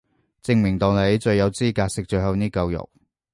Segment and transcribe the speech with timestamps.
[0.41, 2.89] 證明到你最有資格食到最後呢嚿肉